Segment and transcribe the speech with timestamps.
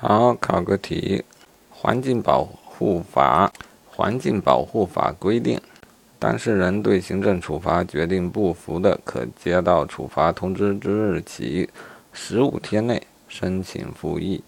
[0.00, 1.24] 好，考个题，
[1.76, 3.48] 《环境保护法》
[3.96, 5.60] 《环境保护法》规定，
[6.20, 11.68] 当事人对行政处罚决定不服的，可接到处罚通知之日起
[12.12, 14.40] 十五天内申请复议，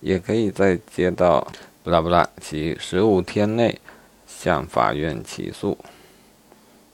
[0.00, 1.46] 也可以在接到
[1.84, 3.80] 不拉不拉起十五天内
[4.26, 5.78] 向法院起诉。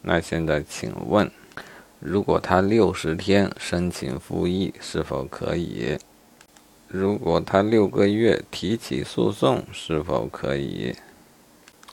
[0.03, 1.31] 那现在请问，
[1.99, 5.97] 如果他六十天申请复议，是否可以？
[6.95, 10.95] 如果他六个月提起诉讼，是否可以？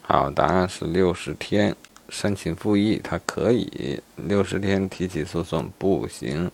[0.02, 1.73] 好，答案是六十天
[2.09, 6.52] 申请复议，他可以；六十天提起诉讼不行。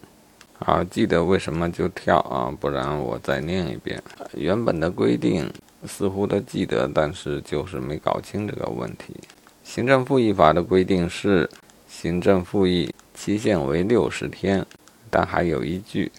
[0.59, 2.55] 好，记得为什么就跳啊？
[2.59, 3.99] 不然我再念一遍。
[4.35, 5.51] 原本的规定
[5.87, 9.15] 似乎都记得，但是就是没搞清这个问题。
[9.63, 11.49] 行政复议法的规定是，
[11.87, 14.63] 行政复议期限为六十天，
[15.09, 16.11] 但还有一句。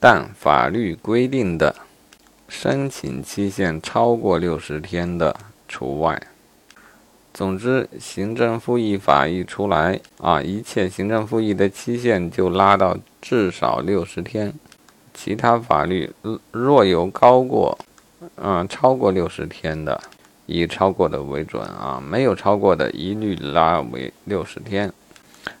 [0.00, 1.74] 但法律规定的
[2.48, 5.34] 申请期限超过六十天的
[5.66, 6.22] 除外。
[7.34, 14.52] 总之，行政复议法一出来啊，一切行政复议的期限就拉到至少六十天。
[15.14, 16.12] 其他法律
[16.52, 17.78] 若有高过，
[18.36, 20.00] 嗯，超过六十天的，
[20.46, 24.92] 以超过的为准啊；没有超过的，一律拉为六十天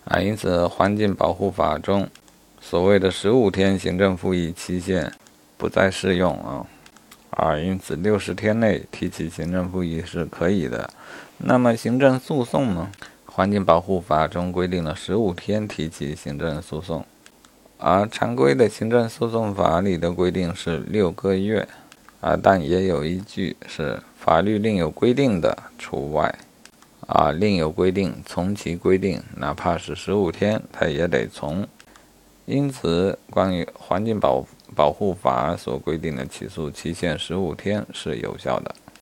[0.04, 0.20] 啊。
[0.20, 2.08] 因此，环境保护法中。
[2.60, 5.12] 所谓的十五天行政复议期限
[5.56, 6.66] 不再适用啊
[7.30, 10.90] 啊，因此六十天内提起行政复议是可以的。
[11.38, 12.90] 那么行政诉讼呢？
[13.24, 17.06] 环境保护法中规定了十五天提起行政诉讼，
[17.78, 21.66] 而常规的行政诉讼法里的规定是六个月
[22.20, 26.34] 啊，但也有一句是法律另有规定的除外
[27.06, 31.66] 啊，另有规定从其规定，哪怕是十五天，它也得从。
[32.48, 34.42] 因此，关于环境保
[34.74, 38.74] 保护法所规定的起诉期限十五天是有效的。